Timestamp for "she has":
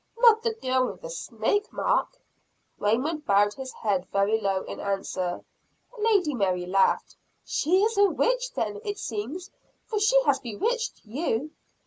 9.99-10.39